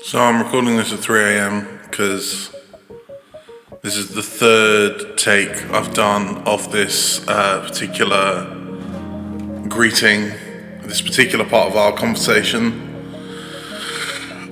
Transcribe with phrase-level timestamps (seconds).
[0.00, 1.80] So I'm recording this at 3 a.m.
[1.82, 2.54] because
[3.82, 8.44] this is the third take I've done of this uh, particular
[9.68, 10.30] greeting,
[10.82, 12.84] this particular part of our conversation.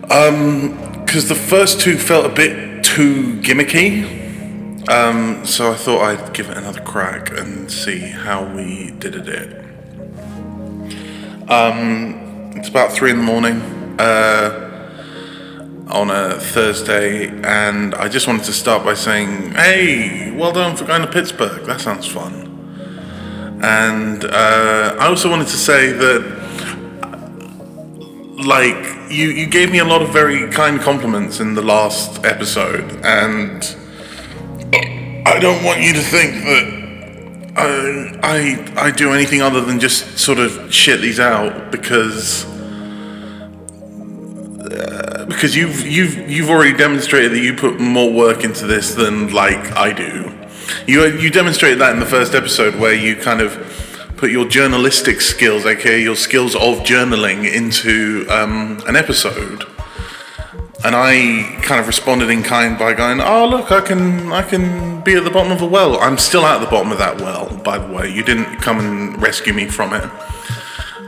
[0.02, 4.88] Because the first two felt a bit too gimmicky.
[4.90, 9.64] Um, so I thought I'd give it another crack and see how we did it.
[11.48, 13.62] Um, it's about three in the morning.
[13.98, 14.65] Uh,
[15.96, 20.84] on a Thursday, and I just wanted to start by saying, "Hey, well done for
[20.84, 21.64] going to Pittsburgh.
[21.66, 22.34] That sounds fun."
[23.62, 26.22] And uh, I also wanted to say that,
[28.44, 33.00] like, you you gave me a lot of very kind compliments in the last episode,
[33.02, 33.64] and
[35.26, 36.66] I don't want you to think that
[37.56, 37.70] I
[38.22, 42.44] I I do anything other than just sort of shit these out because
[45.26, 49.72] because you've you've you've already demonstrated that you put more work into this than like
[49.72, 50.32] I do.
[50.86, 53.54] You you demonstrated that in the first episode where you kind of
[54.16, 59.64] put your journalistic skills, aka your skills of journaling, into um, an episode.
[60.84, 65.02] And I kind of responded in kind by going, "Oh look, I can I can
[65.02, 65.98] be at the bottom of a well.
[65.98, 68.08] I'm still at the bottom of that well, by the way.
[68.12, 70.04] You didn't come and rescue me from it.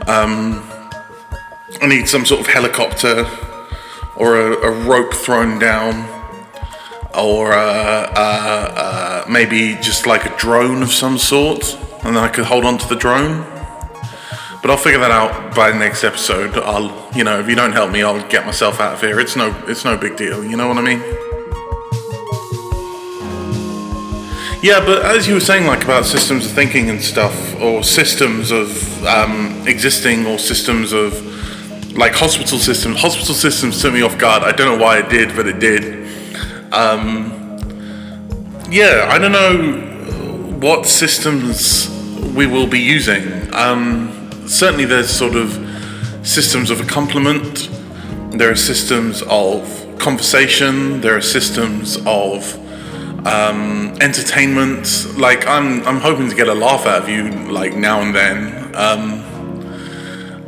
[0.07, 0.63] Um,
[1.81, 3.25] I need some sort of helicopter
[4.19, 6.07] or a, a rope thrown down,
[7.15, 12.27] or uh, uh, uh, maybe just like a drone of some sort, and then I
[12.27, 13.45] could hold on to the drone.
[14.61, 16.57] But I'll figure that out by the next episode.
[16.57, 19.19] I'll, you know, if you don't help me, I'll get myself out of here.
[19.19, 20.43] It's no, it's no big deal.
[20.43, 20.99] You know what I mean?
[24.61, 28.51] Yeah, but as you were saying, like about systems of thinking and stuff, or systems
[28.51, 31.13] of um, existing, or systems of
[31.95, 33.01] like hospital systems.
[33.01, 34.43] Hospital systems took me off guard.
[34.43, 36.07] I don't know why it did, but it did.
[36.73, 37.57] Um,
[38.69, 41.89] yeah, I don't know what systems
[42.35, 43.53] we will be using.
[43.53, 45.51] Um, certainly, there's sort of
[46.23, 47.69] systems of accompaniment.
[48.31, 51.01] There are systems of conversation.
[51.01, 52.55] There are systems of
[53.25, 55.07] um, entertainment.
[55.17, 58.75] Like I'm, I'm hoping to get a laugh out of you, like now and then.
[58.75, 59.28] Um,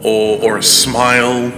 [0.03, 1.51] or, or a smile.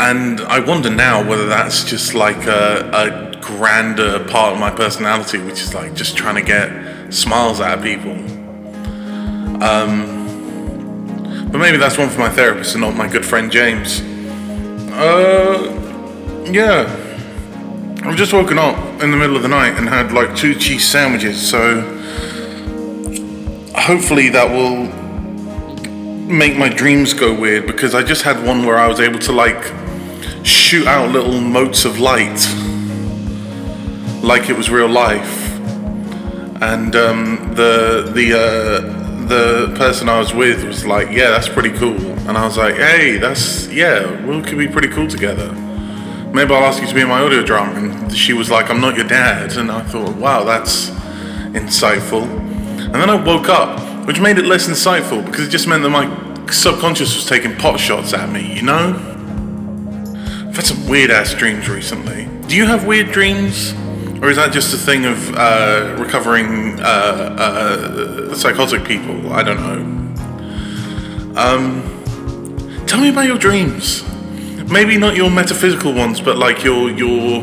[0.00, 5.38] And I wonder now whether that's just like a, a grander part of my personality,
[5.38, 8.12] which is like just trying to get smiles out of people.
[9.62, 10.14] Um,
[11.50, 14.00] but maybe that's one for my therapist and not my good friend James.
[14.90, 15.70] Uh,
[16.50, 17.00] yeah.
[18.02, 20.86] I've just woken up in the middle of the night and had like two cheese
[20.86, 21.80] sandwiches, so
[23.74, 24.88] hopefully that will
[26.24, 29.32] make my dreams go weird because I just had one where I was able to
[29.32, 29.72] like
[30.44, 32.40] shoot out little motes of light
[34.24, 35.42] like it was real life.
[36.62, 41.70] And um, the the uh, the person I was with was like, "Yeah, that's pretty
[41.70, 45.52] cool." And I was like, "Hey, that's yeah, we could be pretty cool together.
[46.32, 48.80] Maybe I'll ask you to be in my audio drama." And she was like, "I'm
[48.80, 50.90] not your dad." And I thought, "Wow, that's
[51.52, 55.82] insightful." And then I woke up which made it less insightful because it just meant
[55.82, 56.06] that my
[56.50, 58.94] subconscious was taking pot shots at me, you know?
[60.48, 62.28] I've had some weird ass dreams recently.
[62.46, 63.72] Do you have weird dreams?
[64.22, 69.32] Or is that just a thing of uh, recovering uh, uh, psychotic people?
[69.32, 70.04] I don't know.
[71.36, 74.04] Um, tell me about your dreams.
[74.70, 77.42] Maybe not your metaphysical ones, but like your your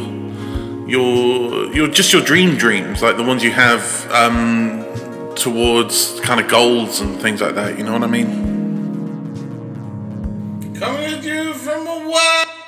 [0.87, 4.80] your your just your dream dreams, like the ones you have um,
[5.35, 7.77] towards kind of goals and things like that.
[7.77, 8.49] You know what I mean?
[10.75, 12.60] Coming at you from a while.